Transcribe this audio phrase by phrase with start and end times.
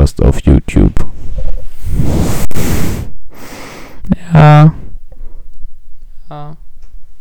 [0.00, 0.94] Podcast auf YouTube.
[4.32, 4.72] Ja.
[6.30, 6.56] Ja.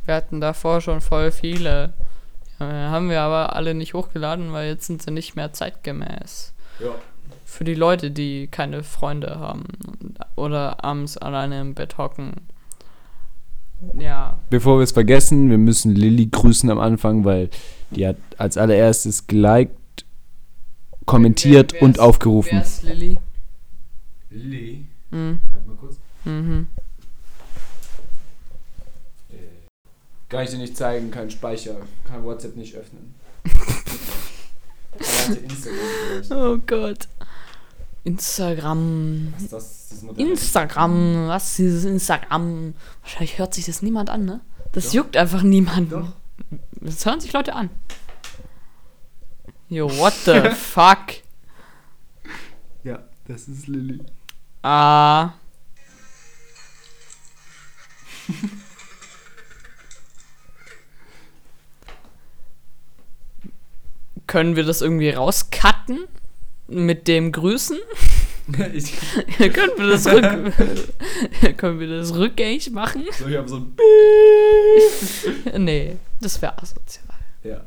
[0.05, 1.91] Wir hatten davor schon voll viele.
[2.57, 6.53] Ja, haben wir aber alle nicht hochgeladen, weil jetzt sind sie nicht mehr zeitgemäß.
[6.79, 6.91] Ja.
[7.43, 9.65] Für die Leute, die keine Freunde haben
[10.37, 12.31] oder abends alleine im Bett hocken.
[13.93, 14.39] Ja.
[14.49, 17.49] Bevor wir es vergessen, wir müssen Lilly grüßen am Anfang, weil
[17.91, 19.75] die hat als allererstes geliked,
[21.09, 22.51] kommentiert Wer- wer und ist- aufgerufen.
[22.53, 23.19] Wer ist Lilly?
[24.29, 25.39] Lilly, Mhm.
[25.53, 25.95] halt mal kurz.
[26.25, 26.67] Mhm.
[30.29, 31.75] Kann ich dir nicht zeigen, kein Speicher,
[32.07, 33.15] kann WhatsApp nicht öffnen.
[34.99, 35.79] Instagram
[36.31, 37.07] Oh Gott.
[38.03, 39.33] Instagram.
[39.35, 39.89] Was ist das?
[40.17, 41.27] Instagram.
[41.27, 42.73] Was ist dieses Instagram?
[43.01, 44.39] Wahrscheinlich hört sich das niemand an, ne?
[44.71, 44.93] Das Doch.
[44.93, 45.89] juckt einfach niemanden.
[45.89, 46.11] Doch.
[46.79, 47.69] Das hören sich Leute an.
[49.71, 51.21] Yo, what the fuck?
[52.83, 53.99] Ja, das ist Lilly.
[54.63, 55.33] Ah.
[64.25, 66.07] Können wir das irgendwie rauscutten?
[66.67, 67.77] Mit dem Grüßen?
[68.51, 73.05] können wir das rück können wir das rückgängig machen?
[73.11, 73.75] so, ich habe so ein
[75.63, 77.05] Nee, das wäre asozial.
[77.43, 77.61] Ja.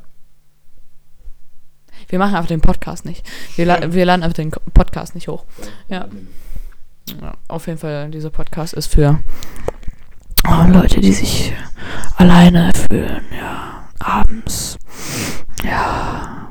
[2.09, 3.25] Wir machen einfach den Podcast nicht.
[3.55, 5.45] Wir, la wir laden einfach den Podcast nicht hoch.
[5.87, 6.07] Ja.
[7.21, 9.19] Ja, auf jeden Fall, dieser Podcast ist für
[10.47, 11.53] oh, Leute, die sich
[12.15, 14.77] alleine fühlen, ja, abends.
[15.63, 16.49] Ja.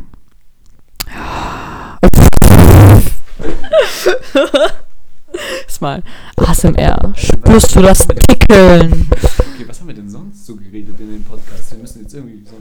[1.14, 1.98] Ja.
[5.66, 6.02] ist mal
[6.36, 7.12] ASMR.
[7.16, 9.08] Spürst du das Tickeln?
[9.10, 11.72] Okay, was haben wir denn sonst so geredet in dem Podcast?
[11.72, 12.56] Wir müssen jetzt irgendwie so.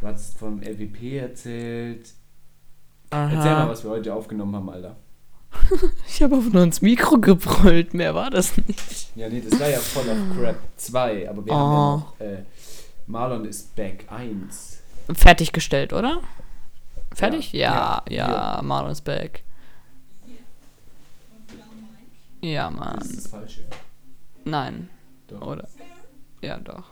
[0.00, 2.12] Du hast vom LWP erzählt.
[3.10, 3.68] Erzähl mal, Aha.
[3.68, 4.96] was wir heute aufgenommen haben, Alter.
[6.06, 9.16] Ich habe auf nur ins Mikro gebrüllt, mehr war das nicht.
[9.16, 11.56] Ja, nee, das war ja voll auf Crap 2, aber wir Oh.
[11.56, 12.20] haben ja noch.
[12.20, 12.44] Äh,
[13.06, 14.82] Marlon ist back 1.
[15.14, 16.20] Fertiggestellt, oder?
[17.14, 17.52] Fertig?
[17.54, 18.02] Ja.
[18.08, 18.62] Ja, ja, Ja.
[18.62, 19.42] Marlon ist back.
[22.40, 22.98] Ja, Mann.
[22.98, 23.64] Das ist das Falsche.
[24.44, 24.88] Nein.
[25.26, 25.40] Doch.
[25.40, 25.66] Oder?
[26.42, 26.84] Ja, doch.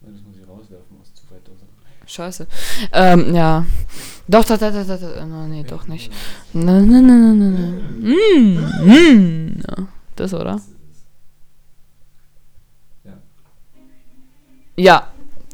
[0.00, 1.76] Das muss ich rauswerfen aus zu weit auseinander.
[2.06, 2.46] Scheiße.
[2.92, 3.66] Ähm, ja.
[4.26, 5.26] Doch, doch, doch, doch, doch.
[5.26, 6.12] No, nee, doch nicht.
[6.52, 8.00] Nein, nein, nein, nein, nein.
[8.00, 9.62] Mm, mm.
[9.68, 10.60] Ja, Das, oder?
[13.04, 13.12] Ja.
[14.76, 15.06] Ja,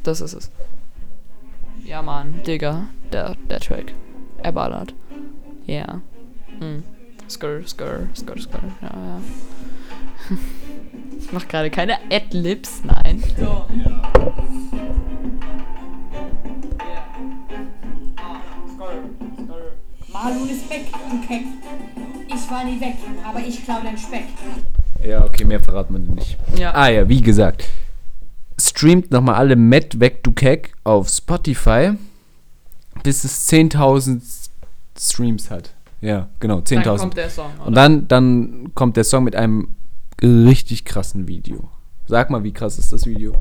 [0.03, 0.51] das ist es.
[1.85, 2.87] Ja, Mann, Digga.
[3.13, 3.93] Der, der Track.
[4.43, 4.95] Er ballert.
[5.67, 6.01] Ja.
[6.61, 6.83] Mm.
[7.29, 8.61] Skr, skr, skr, skr.
[8.83, 9.21] Ja, ja.
[11.19, 13.25] Ich mach gerade keine Adlibs, nein.
[13.37, 13.67] So.
[20.27, 21.45] Marlon ist weg, du Keck.
[22.27, 24.25] Ich war nie weg, aber ich klau den Speck.
[25.05, 26.37] Ja, okay, mehr verraten wir nicht.
[26.57, 26.75] Ja.
[26.75, 27.65] Ah ja, wie gesagt.
[28.61, 31.93] Streamt nochmal alle Matt weg, du Keck auf Spotify,
[33.05, 34.21] bis es 10.000
[34.99, 35.71] Streams hat.
[36.01, 36.97] Ja, genau, Dann 10.000.
[36.99, 37.51] kommt der Song.
[37.59, 37.67] Oder?
[37.69, 39.77] Und dann, dann kommt der Song mit einem
[40.21, 41.69] richtig krassen Video.
[42.09, 43.41] Sag mal, wie krass ist das Video?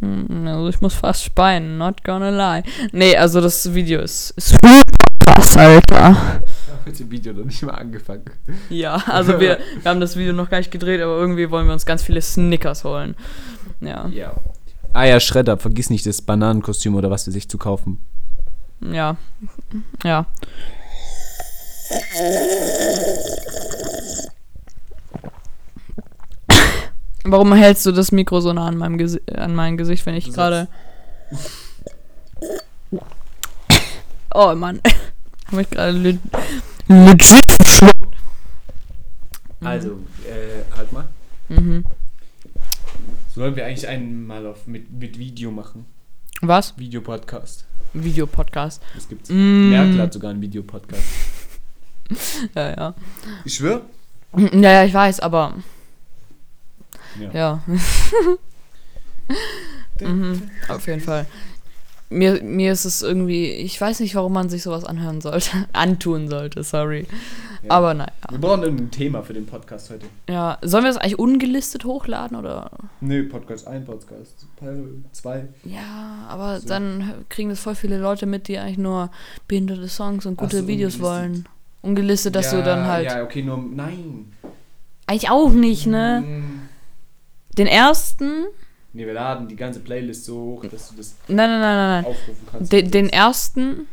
[0.00, 2.64] Mm, Also ich muss fast speien, not gonna lie.
[2.92, 4.58] Nee, also das Video ist, ist
[5.26, 6.10] krass, Alter.
[6.46, 8.30] Ich habe mit dem Video noch nicht mal angefangen.
[8.70, 11.72] Ja, also wir, wir haben das Video noch gar nicht gedreht, aber irgendwie wollen wir
[11.72, 13.14] uns ganz viele Snickers holen.
[13.80, 14.32] Ja, Ja.
[14.92, 18.00] Ah ja, Schredder, vergiss nicht das Bananenkostüm oder was für sich zu kaufen.
[18.80, 19.16] ja,
[20.04, 20.24] ja.
[27.24, 30.32] Warum hältst du das Mikro so nah an meinem Gesi an mein Gesicht, wenn ich
[30.32, 30.68] gerade.
[34.32, 34.80] Oh Mann.
[35.50, 36.18] Hab ich gerade le
[36.88, 38.16] legit verschluckt.
[39.60, 41.08] Also, äh, halt mal.
[41.48, 41.84] Mhm.
[43.34, 45.84] Sollen wir eigentlich einen mal auf mit, mit Video machen?
[46.40, 46.76] Was?
[46.78, 47.66] Videopodcast.
[47.92, 48.82] Videopodcast.
[48.94, 49.30] Das gibt's.
[49.30, 49.70] Mm.
[49.70, 51.02] Merkel hat sogar einen Videopodcast.
[52.54, 52.94] Ja, ja.
[53.44, 53.82] Ich schwör?
[54.36, 55.54] Ja, ja, ich weiß, aber.
[57.32, 57.64] Ja.
[60.00, 61.26] mhm, auf jeden Fall.
[62.08, 65.50] Mir, mir ist es irgendwie, ich weiß nicht, warum man sich sowas anhören sollte.
[65.72, 67.06] Antun sollte, sorry.
[67.64, 67.70] Ja.
[67.70, 68.12] Aber naja.
[68.30, 70.06] Wir brauchen ein Thema für den Podcast heute.
[70.28, 72.70] Ja, sollen wir das eigentlich ungelistet hochladen oder?
[73.00, 74.46] Nö, Podcast 1, Podcast
[75.12, 75.48] 2.
[75.64, 76.68] Ja, aber So.
[76.68, 79.10] dann kriegen das voll viele Leute mit, die eigentlich nur
[79.48, 81.48] behinderte Songs und gute so, Videos wollen.
[81.82, 83.06] Ungelistet, dass du dann halt.
[83.06, 83.58] Ja, okay, nur.
[83.58, 84.32] Nein.
[85.06, 86.22] Eigentlich auch nicht, ne?
[86.24, 86.68] Mm.
[87.58, 88.46] Den ersten.
[88.96, 92.04] Nee, wir laden die ganze Playlist so hoch, dass du das Nein, nein, nein, nein,
[92.06, 92.72] aufrufen kannst.
[92.72, 93.86] Den, den ersten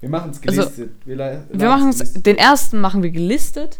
[0.00, 0.90] Wir machen es Also, gelistet.
[1.04, 3.78] wir la- Wir machen es, den ersten machen wir gelistet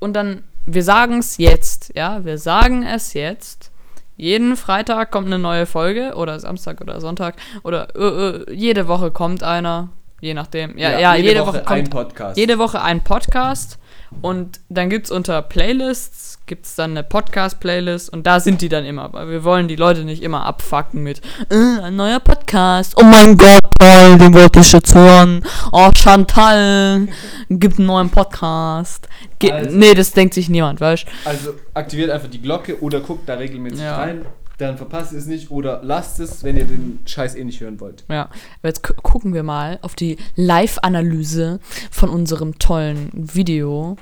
[0.00, 3.70] und dann, wir sagen es jetzt, ja, wir sagen es jetzt.
[4.16, 9.10] Jeden Freitag kommt eine neue Folge oder Samstag oder Sonntag oder äh, äh, jede Woche
[9.10, 9.88] kommt einer,
[10.20, 10.76] je nachdem.
[10.78, 12.36] Ja, ja, jede, Woche, ein kommt Podcast.
[12.36, 13.78] jede Woche ein Podcast
[14.22, 18.68] und dann gibt es unter Playlists, gibt es dann eine Podcast-Playlist und da sind die
[18.68, 22.94] dann immer, weil wir wollen die Leute nicht immer abfacken mit äh, ein neuer Podcast.
[22.98, 25.42] Oh mein Gott, Paul, den wollte ich jetzt hören.
[25.72, 27.08] Oh, Chantal,
[27.48, 29.08] gibt einen neuen Podcast.
[29.38, 33.26] Ge Also- nee, das denkt sich niemand, weißt Also aktiviert einfach die Glocke oder guckt
[33.28, 33.96] da regelmäßig Ja.
[33.96, 34.26] rein.
[34.58, 37.80] Dann verpasst ihr es nicht oder lasst es, wenn ihr den Scheiß eh nicht hören
[37.80, 38.04] wollt.
[38.08, 38.24] Ja,
[38.60, 41.58] aber jetzt gu- gucken wir mal auf die Live-Analyse
[41.90, 43.96] von unserem tollen Video.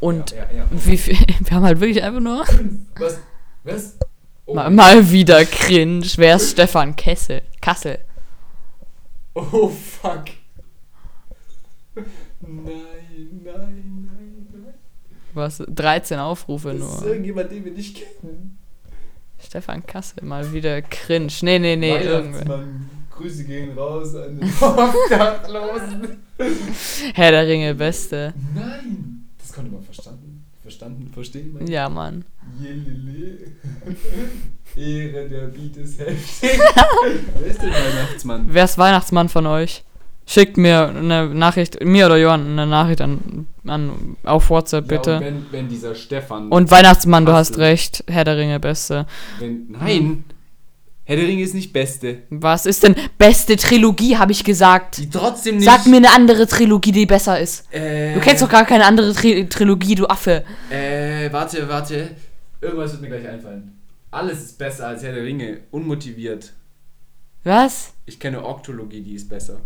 [0.00, 2.44] Und Ja, ja, wie viel, wir haben halt wirklich einfach nur
[2.98, 3.18] Was?
[3.64, 3.96] Was?
[4.46, 6.04] Oh, mal, mal wieder cringe.
[6.16, 7.42] Wer ist Stefan Kessel?
[7.60, 7.98] Kassel.
[9.34, 10.24] oh fuck.
[11.94, 12.02] Nein,
[12.42, 14.74] nein, nein, nein.
[15.34, 15.62] Was?
[15.68, 17.06] 13 Aufrufe Das ist nur.
[17.08, 18.58] irgendjemand, den wir nicht kennen.
[19.38, 21.32] Stefan Kassel, mal wieder cringe.
[21.42, 22.64] Nee, nee, nee, irgendwer.
[23.16, 26.22] Grüße gehen raus an den Obdachlosen.
[27.14, 28.32] Herr der Ringe, Beste.
[28.54, 29.11] Nein!
[29.52, 30.46] Das konnte man verstanden.
[30.62, 31.66] Verstanden, verstehen, man?
[31.66, 32.24] Ja, Mann.
[32.58, 33.52] Jelele.
[34.76, 36.50] Ehre der Beat ist heftig.
[37.38, 38.46] Wer ist der Weihnachtsmann?
[38.48, 39.84] Wer ist Weihnachtsmann von euch?
[40.24, 45.16] Schickt mir eine Nachricht, mir oder Johann, eine Nachricht an, an auf WhatsApp Ja, bitte.
[45.16, 46.48] und wenn, wenn dieser Stefan.
[46.48, 48.04] Und Weihnachtsmann, du hast recht.
[48.08, 49.04] Herr der Ringe, Beste.
[49.38, 50.24] Wenn, nein!
[51.04, 52.18] Herr der Ringe ist nicht Beste.
[52.30, 54.98] Was ist denn beste Trilogie, habe ich gesagt.
[54.98, 55.64] Die trotzdem nicht.
[55.64, 57.64] Sag mir eine andere Trilogie, die besser ist.
[57.72, 60.44] Äh, Du kennst doch gar keine andere Tri Trilogie, du Affe.
[60.70, 62.10] Äh, warte, warte.
[62.60, 63.78] Irgendwas wird mir gleich einfallen.
[64.12, 65.58] Alles ist besser als Herr der Ringe.
[65.72, 66.52] Unmotiviert.
[67.42, 67.92] Was?
[68.06, 69.60] Ich kenne Oktologie, die ist besser.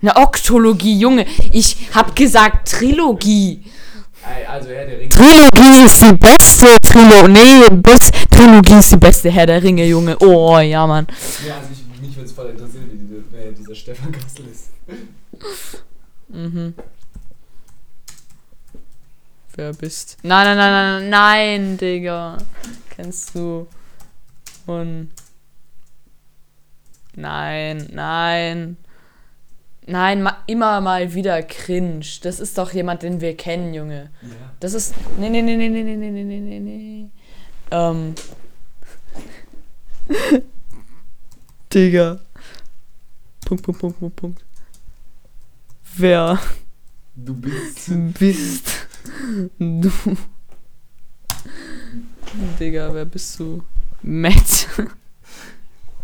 [0.00, 1.26] Eine Oktologie, Junge.
[1.50, 3.64] Ich hab gesagt Trilogie.
[4.48, 5.08] Also Herr der Ringe.
[5.10, 6.47] Trilogie ist die beste
[6.88, 7.32] Trilogie.
[7.32, 10.16] Nee, best Trilogie ist die beste Herr der Ringe, Junge.
[10.20, 11.06] Oh, ja, Mann.
[11.46, 14.70] Ja, also ich, mich würde es voll interessieren, wie die, wer dieser Stefan Kassel ist.
[16.28, 16.74] Mhm.
[19.54, 20.16] Wer bist?
[20.22, 22.38] Nein, nein, nein, nein, nein, Digga.
[22.90, 23.66] Kennst du.
[24.66, 25.10] Und.
[27.14, 28.76] Nein, nein.
[29.88, 32.04] Nein, ma immer mal wieder cringe.
[32.22, 34.10] Das ist doch jemand, den wir kennen, Junge.
[34.22, 34.28] Ja.
[34.60, 34.94] Das ist.
[35.18, 37.10] Nee, nee, nee, nee, nee, nee, nee, nee, nee, nee, nee.
[37.70, 38.14] Ähm.
[41.72, 42.20] Digga.
[43.46, 44.44] Punkt, Punkt, Punkt, Punkt, Punkt.
[45.96, 46.38] Wer
[47.16, 47.90] Du bist.
[48.18, 48.86] bist
[49.58, 49.90] du?
[52.60, 53.62] Digga, wer bist du?
[54.02, 54.68] Matt.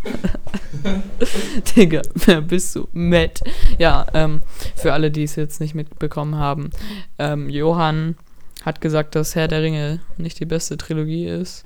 [1.77, 2.89] Digga, wer bist du?
[2.93, 3.41] Matt.
[3.79, 4.43] Ja, ähm,
[4.77, 6.71] für alle, die es jetzt nicht mitbekommen haben,
[7.19, 8.17] ähm, Johann
[8.63, 11.65] hat gesagt, dass Herr der Ringe nicht die beste Trilogie ist.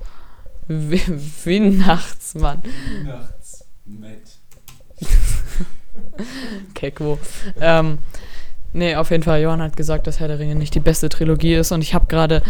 [0.67, 1.00] Wie,
[1.44, 2.62] Weihnachtsmann.
[3.05, 3.64] Nachts.
[3.87, 4.38] Matt.
[6.75, 7.19] Kekwo.
[7.61, 7.99] Ähm,
[8.73, 11.55] nee, auf jeden Fall, Johann hat gesagt, dass Herr der Ringe nicht die beste Trilogie
[11.55, 12.43] ist und ich habe gerade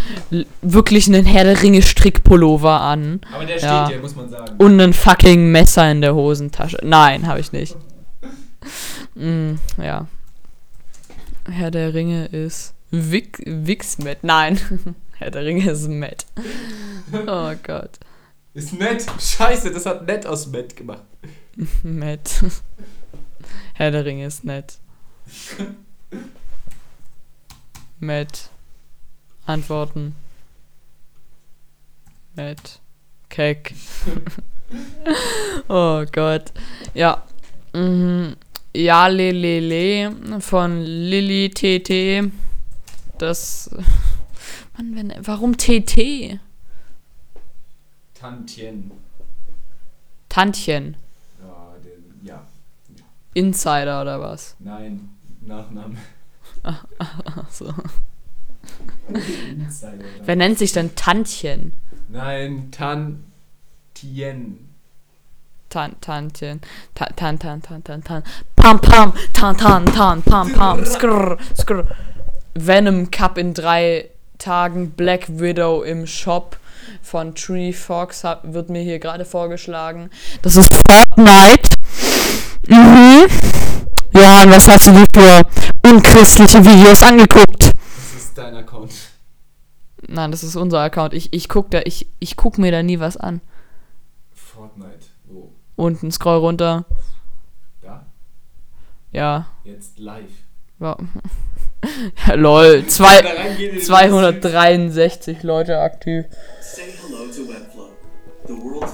[0.63, 3.85] wirklich einen Herr der Ringe Strickpullover an Aber der Ja.
[3.87, 4.55] steht hier, muss man sagen.
[4.59, 6.79] und ein fucking Messer in der Hosentasche.
[6.83, 7.77] Nein, habe ich nicht.
[9.15, 10.07] Mm, ja.
[11.51, 14.19] Herr der Ringe ist Wix, Wixmet.
[14.23, 14.61] Nein.
[15.19, 16.27] Herr der Ringe ist Matt.
[17.27, 17.99] Oh Gott.
[18.55, 19.07] Ist nett.
[19.19, 21.03] Scheiße, das hat nett aus Matt gemacht.
[21.83, 22.45] Matt.
[23.75, 24.79] Herr der Ringe ist nett.
[28.01, 28.51] Matt.
[29.47, 30.15] Antworten.
[32.35, 32.81] Matt.
[33.29, 33.75] Keck.
[35.69, 36.53] oh Gott.
[36.95, 37.25] Ja.
[37.73, 38.37] Mhm.
[38.75, 42.31] Ja, le, le, le von Lilly TT.
[43.19, 43.71] Das.
[44.77, 46.39] Mann, wenn, warum TT?
[48.15, 48.93] Tantien.
[50.29, 50.97] Tantchen.
[51.41, 52.47] Ja, den, ja.
[53.35, 54.55] Insider oder was?
[54.59, 55.18] Nein.
[55.49, 55.97] Nachname.
[56.63, 57.73] Achso.
[59.09, 60.05] Insider.
[60.23, 61.73] Wer nennt sich denn Tantchen?
[62.09, 64.69] Nein, Tantien.
[65.71, 66.61] Tan, Tantchen.
[66.95, 68.23] Tan, tan, tan, tan, tan, tan.
[68.57, 69.15] Pam, pam.
[69.33, 70.85] Tan, tan, tan, pam, pam.
[70.85, 71.87] Skrr, skrr.
[72.55, 74.91] Venom Cup in drei Tagen.
[74.91, 76.59] Black Widow im Shop
[77.03, 80.11] von Tree Fox wird mir hier gerade vorgeschlagen.
[80.43, 81.71] Das ist Fortnite.
[82.67, 83.58] Mhm.
[84.19, 85.47] Johann, was hast du dir für
[85.89, 87.71] unchristliche Videos angeguckt?
[87.71, 88.93] Das ist dein Account.
[90.09, 91.15] Nein, das ist unser Account.
[91.15, 93.41] Ich, ich guck da, ich, ich guck mir da nie was an.
[94.33, 95.07] Fortnite.
[95.27, 95.53] Wo?
[95.77, 96.85] Unten, scroll runter.
[97.81, 98.07] Da?
[99.13, 99.47] Ja.
[99.63, 100.25] Jetzt live.
[100.81, 100.97] ja.
[102.27, 102.85] ja lol.
[102.87, 103.23] Zwei,
[103.81, 106.25] 263 Leute aktiv.
[106.61, 107.78] Say hello to world's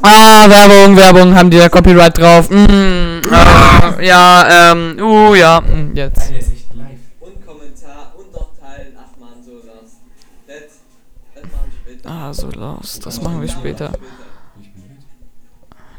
[0.03, 2.51] Ah, Werbung, Werbung, haben die da Copyright drauf.
[2.51, 6.31] Mm, ah, ja, ähm, uh, ja, mm, jetzt.
[7.21, 8.97] Und Kommentar und noch teilen.
[8.99, 10.01] Ach man, so das.
[10.47, 10.81] Das,
[11.35, 12.11] das machen wir später.
[12.11, 13.93] Ah, so los, das machen wir später.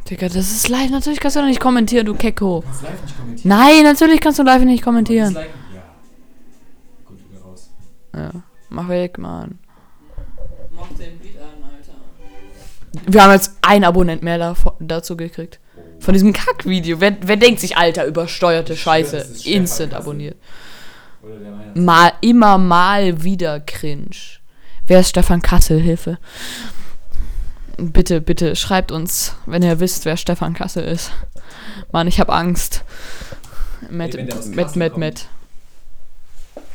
[0.10, 2.62] Digga, das ist live, natürlich kannst du doch nicht kommentieren, du Kecko.
[2.62, 3.50] Kannst live nicht kommentieren.
[3.50, 5.34] Nein, natürlich kannst du live nicht kommentieren.
[5.34, 5.42] Ja.
[7.06, 7.72] Gut, wieder raus.
[8.14, 8.32] Ja,
[8.70, 9.60] mach weg, Mann.
[10.76, 11.25] Mach den.
[13.08, 15.60] Wir haben jetzt ein Abonnent mehr davon, dazu gekriegt.
[16.00, 17.00] Von diesem Kackvideo.
[17.00, 19.26] Wer, wer denkt sich, Alter, übersteuerte Scheiße?
[19.46, 20.38] Instant abonniert.
[21.74, 24.40] Mal, immer mal wieder cringe.
[24.88, 25.80] Wer ist Stefan Kassel?
[25.80, 26.20] Hilfe.
[27.78, 31.12] Bitte, bitte, schreibt uns, wenn ihr wisst, wer Stefan Kassel ist.
[31.92, 32.84] Mann, ich hab Angst.
[33.90, 34.98] Mit, Kassel mit, kommt.
[34.98, 35.28] mit.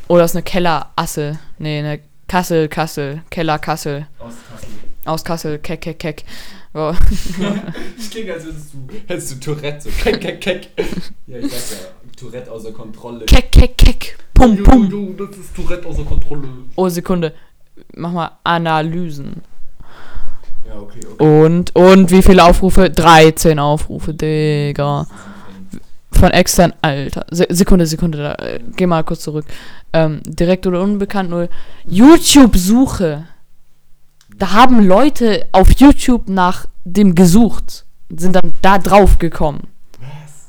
[0.07, 1.39] Oder ist eine Kellerasse.
[1.57, 4.07] Nee, eine Kassel, Kassel, Keller, Kassel.
[4.19, 4.70] Aus Kassel.
[5.05, 6.23] Aus Kassel, keck, keck, keck.
[6.73, 6.93] Oh.
[7.97, 10.67] Ich klinge, als würdest du, hättest du Tourette, so keck, keck, keck.
[11.27, 13.25] Ja, ich weiß ja, Tourette außer Kontrolle.
[13.25, 14.17] Keck, keck, keck.
[14.33, 14.89] Pum, Jo, pum.
[14.89, 16.47] jo, das ist Tourette außer Kontrolle.
[16.75, 17.33] Oh, Sekunde.
[17.95, 19.41] Mach mal Analysen.
[20.67, 21.23] Ja, okay, okay.
[21.45, 22.89] Und, und wie viele Aufrufe?
[22.89, 25.07] 13 Aufrufe, Digga.
[26.11, 27.25] Von extern, Alter.
[27.31, 29.45] Se Sekunde, Sekunde, da, äh, geh mal kurz zurück.
[29.93, 31.49] Ähm, direkt oder unbekannt, nur
[31.85, 33.25] YouTube-Suche.
[34.41, 37.85] Da haben Leute auf YouTube nach dem gesucht.
[38.09, 39.67] Sind dann da drauf gekommen.
[39.99, 40.47] Was?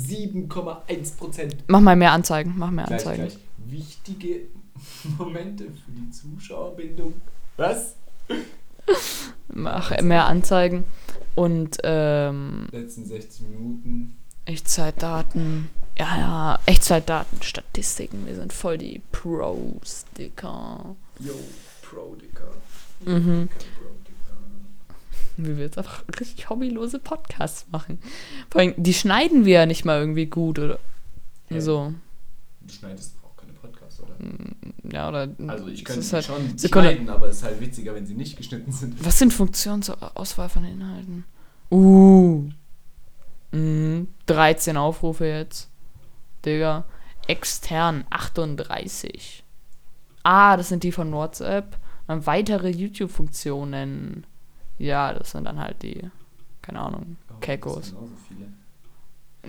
[0.00, 1.56] 7,1 Prozent.
[1.66, 3.22] Mach mal mehr Anzeigen, mach mehr Gleich, Anzeigen.
[3.26, 3.38] gleich.
[3.66, 4.42] Wichtige
[5.18, 7.14] Momente für die Zuschauerbindung.
[7.56, 7.96] Was?
[9.48, 10.84] Mach mehr Anzeigen.
[11.34, 14.16] Und, ähm, Letzten 60 Minuten.
[14.44, 15.70] Echtzeitdaten.
[15.98, 18.26] Ja, ja, Echtzeitdaten, Statistiken.
[18.26, 20.94] Wir sind voll die Pros, Dicker.
[21.18, 21.32] Yo,
[21.82, 22.33] Pro, Dicker.
[23.06, 23.48] Mhm.
[25.36, 27.98] Wie wir jetzt einfach richtig hobbylose Podcasts machen.
[28.50, 30.78] Vor allem, die schneiden wir ja nicht mal irgendwie gut oder
[31.48, 31.60] Hä?
[31.60, 31.92] so.
[32.60, 34.14] Du schneidest auch keine Podcasts, oder?
[34.92, 35.28] Ja, oder.
[35.48, 36.90] Also ich könnte sie halt, schon Sekunde.
[36.90, 39.04] schneiden, aber es ist halt witziger, wenn sie nicht geschnitten sind.
[39.04, 41.24] Was sind Funktionsauswahl von Inhalten?
[41.70, 42.48] Uh.
[43.50, 44.08] Mhm.
[44.26, 45.68] 13 Aufrufe jetzt.
[46.44, 46.84] Digga.
[47.26, 49.42] Extern 38.
[50.22, 51.76] Ah, das sind die von WhatsApp.
[52.06, 54.26] Dann weitere YouTube-Funktionen.
[54.78, 56.10] Ja, das sind dann halt die.
[56.62, 57.16] Keine Ahnung.
[57.30, 57.94] Oh, Kekos.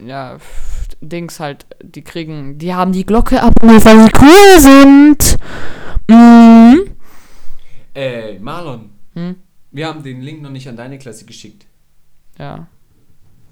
[0.05, 5.37] Ja, pff, Dings halt, die kriegen, die haben die Glocke abonniert, weil sie cool sind.
[6.09, 6.95] Mhm.
[7.93, 9.37] Ey, Marlon, Hm?
[9.71, 11.65] wir haben den Link noch nicht an deine Klasse geschickt.
[12.37, 12.67] Ja.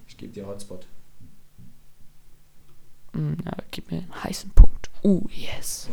[0.05, 0.85] Ich gebe dir Hotspot.
[3.13, 4.89] Mm, ja, gib mir einen heißen Punkt.
[5.01, 5.87] Uh, yes.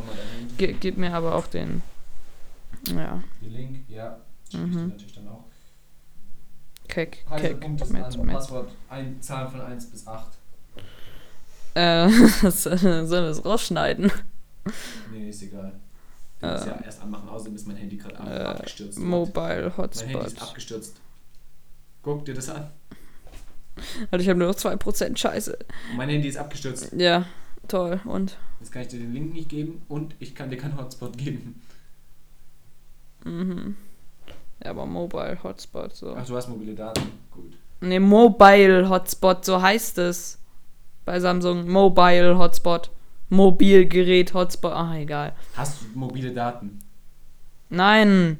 [0.59, 1.83] Ge gib mir aber auch den.
[2.95, 4.19] Ja, Den Link, ja.
[4.53, 4.89] Mhm.
[4.89, 5.45] natürlich dann auch.
[6.89, 7.61] Keck, Heißer Keck.
[7.61, 8.03] Punkt ist mit.
[8.33, 10.27] Passwort, ein, Zahlen von 1 bis 8.
[11.75, 12.09] Äh,
[12.51, 14.11] sollen wir es rausschneiden?
[15.13, 15.73] Nee, ist egal.
[16.43, 18.99] Ich muss ja erst anmachen, außerdem ist mein Handy gerade Äh, abgestürzt.
[18.99, 20.43] Mobile Mein Handy ist Hotspot.
[20.43, 20.97] abgestürzt.
[22.03, 22.71] Guck dir das an.
[24.11, 25.59] Also ich habe nur noch 2% Scheiße.
[25.91, 26.93] Und mein Handy ist abgestürzt.
[26.97, 27.27] Ja,
[27.69, 28.01] toll.
[28.05, 28.37] Und?
[28.59, 31.61] Jetzt kann ich dir den Link nicht geben und ich kann dir keinen Hotspot geben.
[33.25, 33.77] Mhm.
[34.63, 36.15] Ja, aber Mobile Hotspot, so.
[36.17, 37.03] Ach, du hast mobile Daten.
[37.31, 37.57] Gut.
[37.81, 40.39] Ne, Mobile Hotspot, so heißt es.
[41.05, 42.91] Bei Samsung Mobile Hotspot.
[43.31, 44.73] Mobilgerät Hotspot.
[44.73, 45.35] Ah, egal.
[45.55, 46.79] Hast du mobile Daten?
[47.69, 48.39] Nein,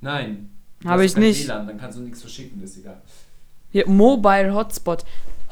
[0.00, 0.50] Nein.
[0.84, 1.46] Habe ich nicht.
[1.46, 3.02] WLAN, dann kannst du nichts verschicken, ist egal.
[3.70, 5.04] hier Mobile Hotspot.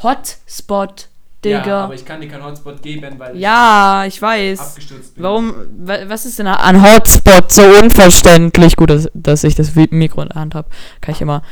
[0.03, 1.09] Hotspot,
[1.45, 1.85] Ja, Digga.
[1.85, 4.59] aber ich kann dir keinen Hotspot geben, weil Ja, ich ich weiß.
[4.61, 5.23] abgestürzt bin.
[5.23, 8.75] Warum, wa- was ist denn an Hotspot so unverständlich?
[8.75, 10.69] Gut, dass, dass ich das Mikro in der Hand habe.
[11.01, 11.43] Kann ich immer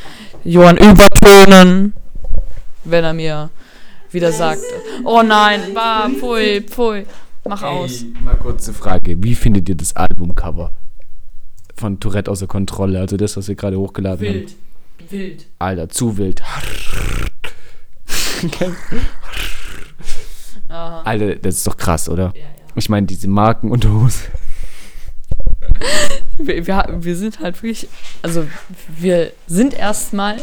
[0.43, 1.93] Johann übertönen,
[2.85, 3.50] wenn er mir
[4.11, 4.62] wieder sagt.
[5.05, 7.07] Oh nein, bah, pfui, pfui.
[7.49, 8.02] Mach aus.
[8.02, 9.14] Ey, mal kurze Frage.
[9.23, 10.73] Wie findet ihr das Albumcover
[11.76, 12.99] von Tourette außer Kontrolle?
[12.99, 14.47] Also das, was wir gerade hochgeladen haben.
[15.11, 15.47] Wild.
[15.61, 16.43] Alter, zu wild.
[20.68, 21.02] Aha.
[21.02, 22.32] Alter, das ist doch krass, oder?
[22.35, 22.46] Ja, ja.
[22.75, 24.25] Ich meine, diese Markenunterhose.
[26.38, 27.88] Wir, wir, wir sind halt wirklich,
[28.20, 28.46] also
[28.99, 30.37] wir sind erstmal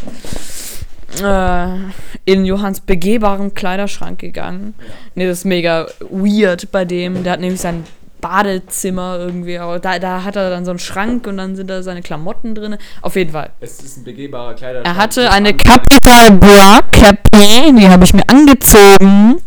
[1.22, 1.78] äh,
[2.26, 4.74] in Johanns begehbaren Kleiderschrank gegangen.
[5.14, 7.24] Nee, das ist mega weird bei dem.
[7.24, 7.84] Der hat nämlich sein
[8.24, 9.60] Badezimmer irgendwie.
[9.60, 12.56] Aber da, da hat er dann so einen Schrank und dann sind da seine Klamotten
[12.56, 12.78] drin.
[13.02, 13.52] Auf jeden Fall.
[13.60, 14.98] Es ist ein begehbarer Kleiderschrank.
[14.98, 19.42] Er hatte eine Capital Bra Cappy, die habe ich mir angezogen.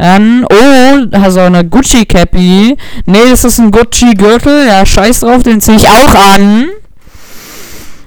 [0.00, 2.74] Dann, oh, hast du auch eine Gucci Cappy.
[3.04, 4.66] Nee, das ist ein Gucci Gürtel.
[4.66, 6.68] Ja, scheiß drauf, den ziehe ich auch an.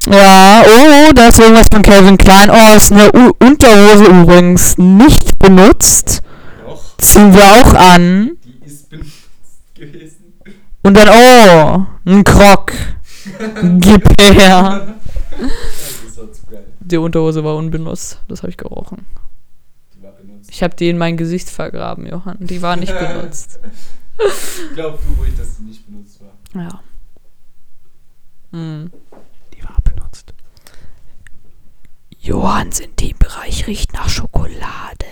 [0.10, 2.50] Ja, oh, da ist irgendwas von Calvin Klein.
[2.50, 6.22] Oh, ist eine U Unterhose übrigens nicht benutzt.
[6.66, 8.38] Doch, Ziehen wir auch an.
[8.44, 9.14] die ist benutzt
[9.76, 10.34] gewesen.
[10.82, 12.74] Und dann, oh, ein Krog.
[13.80, 14.96] Gib her.
[15.40, 16.66] Das war zu geil.
[16.80, 18.20] Die Unterhose war unbenutzt.
[18.28, 19.06] Das habe ich gerochen.
[20.50, 22.38] Ich habe die in mein Gesicht vergraben, Johann.
[22.40, 23.60] Die war nicht benutzt.
[24.76, 26.62] Glaub du ruhig, dass die nicht benutzt war.
[26.62, 26.82] Ja.
[28.52, 28.92] Hm.
[29.54, 30.34] Die war benutzt.
[32.20, 35.06] Johanns Intimbereich riecht nach Schokolade.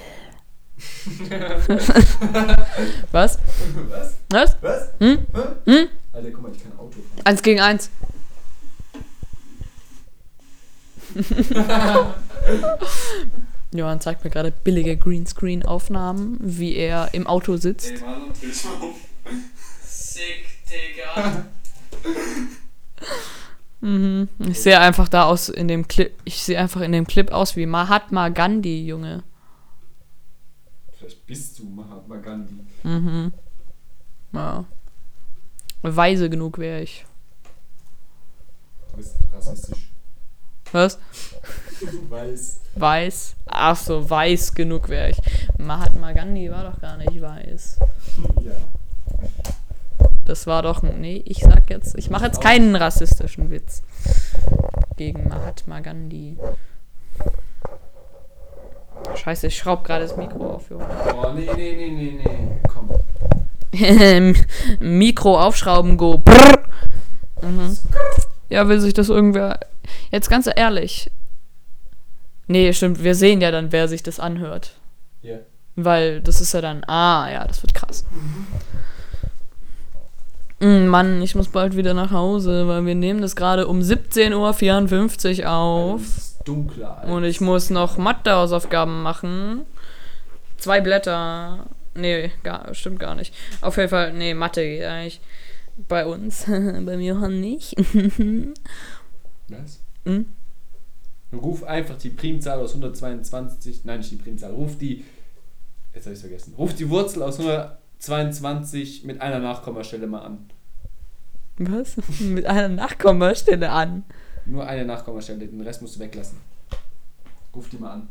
[3.11, 3.39] Was?
[3.89, 4.15] Was?
[4.29, 4.55] Was?
[4.61, 4.87] Was?
[4.99, 5.25] Hm?
[5.65, 5.87] Hm?
[6.13, 7.25] Alter, guck mal, ich kann Auto fahren.
[7.25, 7.89] Eins gegen eins.
[13.73, 17.91] Johann zeigt mir gerade billige Greenscreen-Aufnahmen, wie er im Auto sitzt.
[17.91, 18.31] Ey, Mann.
[19.83, 21.45] Sick, Digga.
[23.81, 24.29] Mhm.
[24.37, 26.13] Ich sehe einfach da aus in dem Clip.
[26.23, 29.23] Ich sehe einfach in dem Clip aus wie Mahatma Gandhi, Junge.
[30.93, 32.63] Vielleicht bist du Mahatma Gandhi.
[32.83, 33.33] Mhm.
[34.33, 34.65] Ja.
[35.81, 37.05] Weise genug wäre ich.
[38.91, 39.91] Du bist rassistisch.
[40.71, 40.99] Was?
[41.81, 42.61] Du weißt.
[42.75, 43.35] Weiß.
[43.47, 45.17] Ach so, weiß genug wäre ich.
[45.57, 47.79] Mahatma Gandhi war doch gar nicht weiß.
[48.41, 48.51] Ja.
[50.25, 50.83] Das war doch.
[50.83, 51.97] Nee, ich sag jetzt.
[51.97, 53.81] Ich mache jetzt keinen rassistischen Witz.
[54.97, 56.37] Gegen Mahatma Gandhi.
[59.15, 60.85] Scheiße, ich schraub gerade das Mikro auf, Junge.
[61.15, 62.59] Oh, nee, nee, nee, nee, nee.
[62.67, 62.89] Komm.
[64.79, 66.19] Mikro aufschrauben, go.
[66.19, 66.59] Brrr.
[67.41, 67.77] Mhm.
[68.49, 69.59] Ja, will sich das irgendwer.
[70.11, 71.09] Jetzt ganz ehrlich.
[72.51, 74.73] Nee, stimmt, wir sehen ja dann, wer sich das anhört.
[75.21, 75.37] Ja.
[75.77, 76.83] Weil das ist ja dann.
[76.83, 78.03] Ah, ja, das wird krass.
[80.59, 85.43] Mm, Mann, ich muss bald wieder nach Hause, weil wir nehmen das gerade um 17.54
[85.43, 86.01] Uhr auf.
[86.01, 86.97] Ist dunkler.
[86.97, 89.61] Als Und ich muss noch Mathe-Hausaufgaben machen.
[90.57, 91.67] Zwei Blätter.
[91.95, 93.33] Nee, gar, stimmt gar nicht.
[93.61, 95.21] Auf jeden Fall, nee, Mathe geht eigentlich.
[95.87, 96.43] Bei uns.
[96.47, 97.77] Bei mir Johann nicht.
[99.47, 99.79] Was?
[100.05, 100.25] Hm?
[101.33, 103.85] Ruf einfach die Primzahl aus 122.
[103.85, 104.51] Nein, nicht die Primzahl.
[104.51, 105.05] Ruf die.
[105.93, 106.53] Jetzt habe ich vergessen.
[106.57, 110.49] Ruf die Wurzel aus 122 mit einer Nachkommastelle mal an.
[111.57, 111.97] Was?
[112.21, 114.03] Mit einer Nachkommastelle an.
[114.45, 116.37] Nur eine Nachkommastelle, den Rest musst du weglassen.
[117.55, 118.09] Ruf die mal an.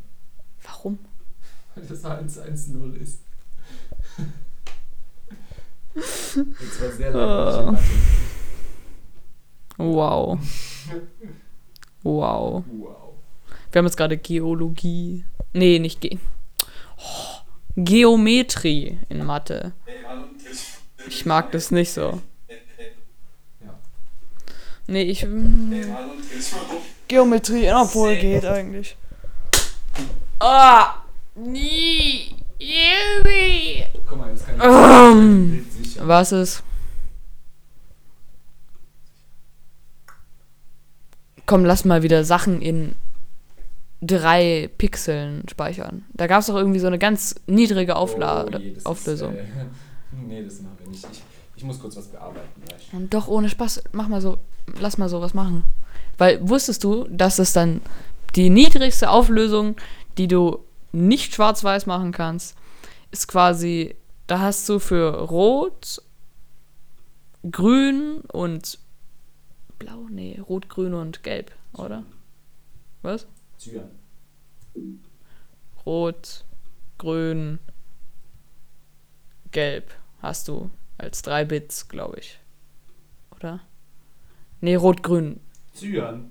[0.62, 0.98] Warum?
[1.74, 3.20] Weil das 110 ist.
[5.94, 7.18] Jetzt war sehr Oh.
[7.18, 7.80] langweilig.
[9.78, 10.38] Wow.
[12.02, 12.64] Wow.
[12.70, 13.09] Wow.
[13.72, 15.24] Wir haben jetzt gerade Geologie.
[15.52, 16.18] Nee, nicht Ge.
[16.96, 17.40] Oh,
[17.76, 19.72] Geometrie in Mathe.
[21.08, 22.20] Ich mag das nicht so.
[24.86, 25.24] Nee, ich.
[25.24, 25.72] Um.
[27.06, 28.96] Geometrie, obwohl geht eigentlich.
[30.40, 31.02] Ah!
[31.36, 32.34] Nie!
[32.58, 33.84] Irgendwie!
[34.06, 36.06] Guck mal, jetzt kann ich Ähm.
[36.06, 36.62] Was ist?
[41.46, 42.96] Komm, lass mal wieder Sachen in
[44.00, 46.04] drei Pixeln speichern.
[46.14, 49.34] Da gab es doch irgendwie so eine ganz niedrige Aufla Oh je, Auflösung.
[49.34, 49.46] Ist, äh,
[50.26, 51.06] nee, das machen wir nicht.
[51.12, 51.22] Ich,
[51.56, 52.88] ich muss kurz was bearbeiten gleich.
[52.92, 54.38] Und doch ohne Spaß, mach mal so,
[54.80, 55.64] lass mal sowas machen.
[56.18, 57.80] Weil wusstest du, dass es dann
[58.36, 59.76] die niedrigste Auflösung,
[60.16, 62.56] die du nicht schwarz-weiß machen kannst,
[63.10, 63.94] ist quasi,
[64.26, 66.02] da hast du für Rot,
[67.50, 68.78] Grün und
[69.78, 72.04] Blau, nee, Rot, Grün und Gelb, oder?
[73.02, 73.26] Was?
[73.60, 73.90] Zyan.
[75.84, 76.44] Rot,
[76.96, 77.58] Grün,
[79.50, 79.90] Gelb
[80.22, 82.38] hast du als drei Bits, glaube ich.
[83.36, 83.60] Oder?
[84.62, 85.40] Nee, Rot, Grün.
[85.74, 86.30] Zyan.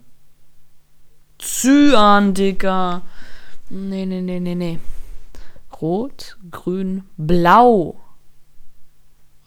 [1.38, 3.04] Cyan, Digga.
[3.70, 4.80] Nee, nee, nee, nee, nee.
[5.80, 8.02] Rot, Grün, Blau.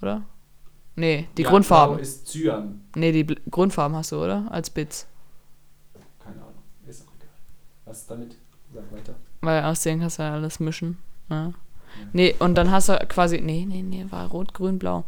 [0.01, 0.23] Oder?
[0.95, 1.97] Nee, die Ja, Grundfarben.
[1.97, 2.85] Blau ist Zyan.
[2.95, 4.47] Nee, die Bl Grundfarben hast du, oder?
[4.53, 5.09] Als Bits.
[6.21, 6.63] Keine Ahnung.
[6.87, 7.29] Ist auch egal.
[7.93, 8.37] Was damit?
[8.73, 9.15] Sag weiter.
[9.43, 10.97] Weil aus denen kannst du ja alles mischen.
[11.29, 11.53] Ja.
[12.15, 13.39] Nee, und dann hast du quasi.
[13.43, 15.05] Nee, nee, nee, war Rot, Grün, Blau.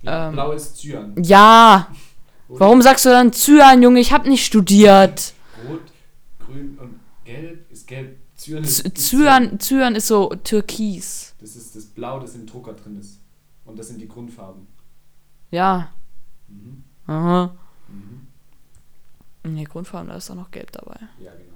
[0.00, 0.32] Ja, Ähm.
[0.32, 1.12] Blau ist Zyan.
[1.22, 1.88] Ja!
[2.48, 2.60] Oder?
[2.60, 4.00] Warum sagst du dann Cyan, Junge?
[4.00, 5.34] Ich hab nicht studiert.
[5.68, 5.80] Rot,
[6.46, 8.16] Grün und Gelb ist Gelb.
[8.36, 11.34] Zyan ist, Z- ist Cyan, Cyan ist so türkis.
[11.38, 13.18] Das ist das Blau, das im Drucker drin ist.
[13.66, 14.66] Und das sind die Grundfarben.
[15.50, 15.90] Ja.
[16.48, 16.82] Mhm.
[17.06, 17.54] Aha.
[17.88, 19.52] Mhm.
[19.54, 20.98] Nee, Grundfarben, da ist auch noch Gelb dabei.
[21.20, 21.55] Ja, genau.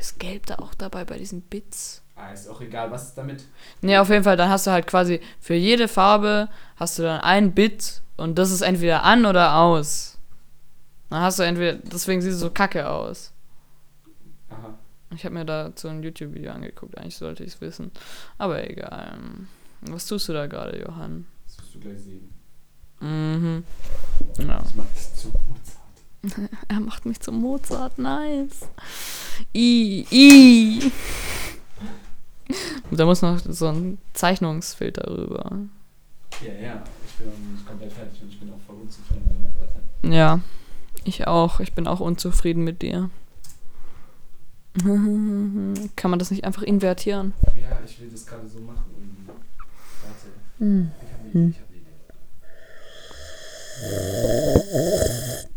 [0.00, 2.00] Ist Gelb da auch dabei bei diesen Bits?
[2.16, 3.44] Ah, ist auch egal, was ist damit?
[3.82, 7.20] Nee, auf jeden Fall, dann hast du halt quasi für jede Farbe hast du dann
[7.20, 10.18] ein Bit und das ist entweder an oder aus.
[11.10, 13.32] Dann hast du entweder, deswegen sieht es so kacke aus.
[14.48, 14.78] Aha.
[15.14, 17.90] Ich habe mir dazu ein YouTube-Video angeguckt, eigentlich sollte ich es wissen.
[18.38, 19.18] Aber egal.
[19.82, 21.26] Was tust du da gerade, Johann?
[21.46, 22.32] Das wirst du gleich sehen.
[23.00, 23.64] Mhm.
[24.38, 24.62] Ja.
[24.66, 26.50] Ich mach das zu Mozart.
[26.68, 28.68] Er macht mich zum Mozart, nice.
[29.54, 30.92] I, I.
[32.90, 35.58] Da muss noch so ein Zeichnungsfilter rüber.
[36.44, 36.82] Ja, ja.
[37.06, 39.24] Ich bin komplett fertig und ich bin auch voll unzufrieden
[40.02, 40.14] damit.
[40.14, 40.40] Ja,
[41.04, 41.60] ich auch.
[41.60, 43.10] Ich bin auch unzufrieden mit dir.
[45.96, 47.34] Kann man das nicht einfach invertieren?
[47.60, 48.84] Ja, ich will das gerade so machen.
[50.02, 50.28] Warte.
[50.58, 51.50] Ich hab eine Idee.
[51.50, 51.76] Ich hab eine
[55.36, 55.49] Idee.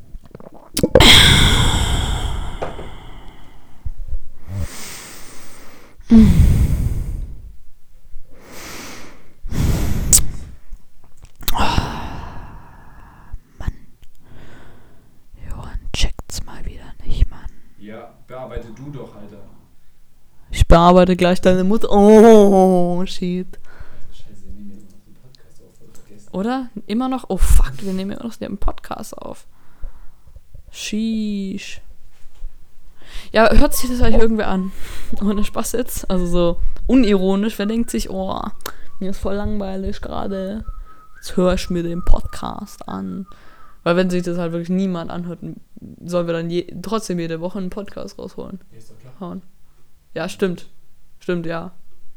[6.14, 6.30] Johann
[15.92, 17.50] checkt's mal wieder nicht, Mann.
[17.80, 19.40] Ja, bearbeite du doch, Alter.
[20.52, 21.90] Ich bearbeite gleich deine Mutter.
[21.92, 23.58] Oh, shit.
[23.58, 26.30] Alter, scheiße, wir nehmen jetzt noch den Podcast auf, voll vergessen.
[26.32, 26.70] Oder?
[26.86, 27.26] Immer noch?
[27.30, 29.48] Oh fuck, wir nehmen immer noch den Podcast auf.
[30.70, 31.82] Sheesh.
[33.32, 34.72] Ja, hört sich das eigentlich irgendwer an?
[35.22, 36.10] Ohne Spaß jetzt.
[36.10, 37.58] Also so unironisch.
[37.58, 38.42] Wer denkt sich, oh,
[39.00, 40.66] mir ist voll langweilig gerade.
[41.18, 43.28] Jetzt höre ich mir den Podcast an.
[43.84, 45.40] Weil wenn sich das halt wirklich niemand anhört,
[46.04, 48.60] sollen wir dann je, trotzdem jede Woche einen Podcast rausholen.
[48.72, 49.14] Ja, ist doch klar.
[49.20, 49.42] Hauen.
[50.14, 50.70] Ja, stimmt.
[51.20, 51.72] Stimmt, ja.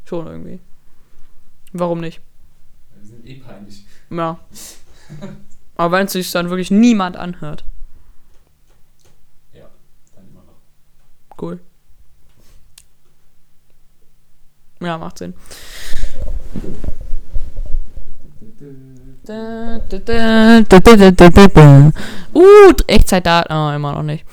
[0.05, 0.61] Schon irgendwie.
[1.73, 2.21] Warum nicht?
[2.95, 3.85] Wir sind eh peinlich.
[4.11, 4.39] Ja.
[5.77, 7.65] Aber wenn es sich dann wirklich niemand anhört.
[9.53, 9.67] Ja,
[10.15, 10.55] dann immer noch.
[11.41, 11.61] Cool.
[14.81, 15.35] Ja, macht Sinn.
[22.35, 23.57] Uh, Echtzeitdaten.
[23.57, 24.25] Oh, immer noch nicht.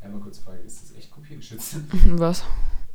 [0.00, 1.76] Einmal kurz Frage, ist das echt kopiergeschützt?
[2.18, 2.44] Was?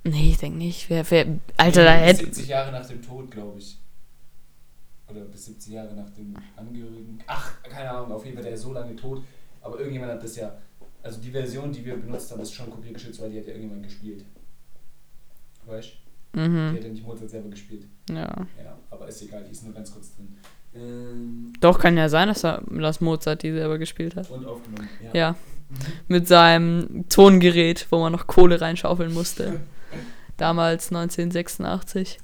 [0.04, 0.90] Nee, ich denke nicht.
[0.90, 1.26] Wer, wer,
[1.58, 2.26] Alter, da hätte.
[2.26, 3.78] 70 Jahre nach dem Tod, glaube ich.
[5.10, 7.20] Oder bis 70 Jahre nach dem Angehörigen.
[7.28, 9.24] Ach, keine Ahnung, auf jeden Fall, der ist so lange tot.
[9.62, 10.58] Aber irgendjemand hat das ja.
[11.08, 13.84] Also die Version, die wir benutzt haben, ist schon kopiergeschützt, weil die hat ja irgendjemand
[13.86, 14.26] gespielt.
[15.66, 15.90] Weißt
[16.34, 16.40] du?
[16.40, 16.74] Die Mhm.
[16.76, 17.86] hat ja nicht Mozart selber gespielt.
[18.10, 18.16] Ja.
[18.16, 20.36] Ja, aber ist egal, die ist nur ganz kurz drin.
[20.76, 24.30] Ähm, Doch, kann ja sein, dass er dass Mozart die selber gespielt hat.
[24.30, 24.90] und aufgenommen.
[25.02, 25.12] Ja.
[25.14, 25.36] Ja.
[26.10, 29.62] Mit seinem Tongerät, wo man noch Kohle reinschaufeln musste.
[30.38, 32.20] Damals 1986.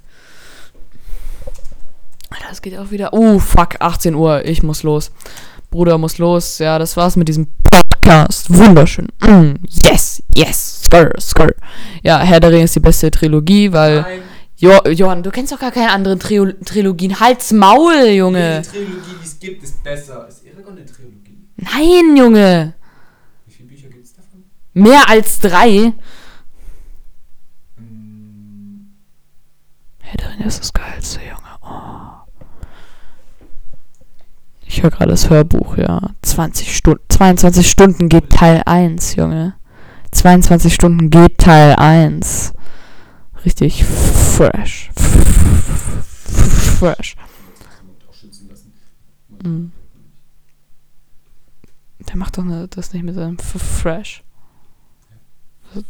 [2.30, 3.14] Alter, Das geht auch wieder.
[3.14, 4.44] Oh, fuck, 18 Uhr.
[4.44, 5.10] Ich muss los.
[5.70, 6.58] Bruder muss los.
[6.58, 7.48] Ja, das war's mit diesem
[8.04, 8.54] Podcast.
[8.54, 9.08] Wunderschön.
[9.22, 10.82] Mm, yes, yes.
[10.84, 11.54] Skr, skr.
[12.02, 14.02] Ja, Herr der Ringe ist die beste Trilogie, weil.
[14.02, 14.22] Nein,
[14.56, 17.18] Jo Johann, du kennst doch gar keine anderen Trio Trilogien.
[17.18, 18.60] Halt's Maul, Junge.
[18.62, 20.28] die Trilogie, die es gibt, ist besser.
[20.28, 21.48] Ist Eragon eine Trilogie?
[21.56, 22.74] Nein, Junge.
[23.46, 24.44] Wie viele Bücher gibt es davon?
[24.74, 25.92] Mehr als drei.
[27.78, 28.92] Mm,
[30.00, 31.58] Herr der Ringe ist das Geilste, Junge.
[31.62, 32.04] Oh.
[34.74, 36.00] Ich höre gerade das Hörbuch, ja.
[36.22, 39.54] 20 Stunden, 22 Stunden geht Teil 1, Junge.
[40.10, 42.52] 22 Stunden geht Teil 1.
[43.44, 44.90] Richtig fresh.
[46.80, 47.14] Fresh.
[49.44, 49.70] Mhm.
[52.00, 54.24] Der macht doch ne, das nicht mit seinem F Fresh.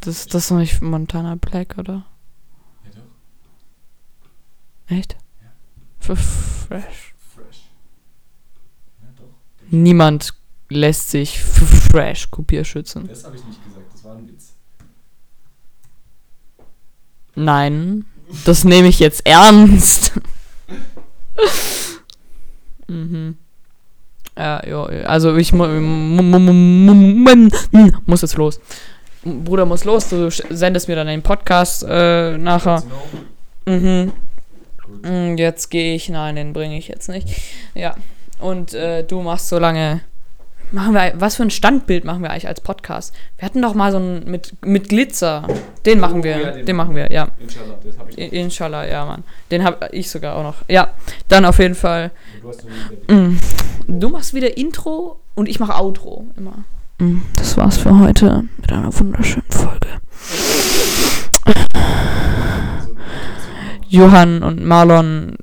[0.01, 2.05] Das, das ist doch nicht Montana Black, oder?
[2.85, 5.17] Ja doch, Echt?
[5.41, 6.13] Ja.
[6.13, 7.14] F fresh.
[9.71, 10.35] Niemand
[10.69, 13.09] lässt sich Fresh kopierschützen.
[13.09, 14.55] Das habe ich nicht gesagt, das war ein Witz.
[17.35, 18.05] Nein,
[18.45, 20.13] das nehme ich jetzt ernst.
[22.89, 23.37] mhm.
[24.37, 27.51] Ja, ja, also ich mu mu mu mu mu
[28.07, 28.61] muss jetzt los.
[29.25, 32.83] Bruder muss los, du sendest mir dann den Podcast äh, nachher.
[33.67, 34.13] Mhm.
[35.03, 37.29] Mm, Jetzt gehe ich, nein, den bringe ich jetzt nicht.
[37.75, 37.95] Ja,
[38.45, 40.01] und äh, du machst so lange.
[40.71, 43.15] Machen wir, was für ein Standbild machen wir eigentlich als Podcast?
[43.39, 45.47] Wir hatten doch mal so ein mit, mit Glitzer.
[45.87, 47.29] Den machen Oh, wir, ja, den, den machen wir, ja.
[47.39, 48.33] Inshallah, das habe ich.
[48.33, 49.23] Inshallah, ja, Mann.
[49.51, 50.57] Den habe ich sogar auch noch.
[50.69, 50.89] Ja,
[51.29, 52.11] dann auf jeden Fall.
[53.09, 53.39] Du Mm.
[53.87, 56.65] Du machst wieder Intro und ich mache Outro immer.
[56.99, 59.89] Mm, Das war's für heute mit einer wunderschönen Folge.
[61.45, 61.61] so eine
[63.27, 63.85] Intuition.
[63.89, 65.37] Johann und Marlon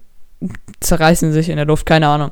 [0.82, 2.32] zerreißen sich in der Luft, keine Ahnung.